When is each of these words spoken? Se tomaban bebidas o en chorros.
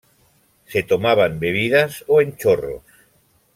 Se 0.65 0.81
tomaban 0.81 1.39
bebidas 1.39 2.03
o 2.07 2.21
en 2.23 2.35
chorros. 2.35 2.81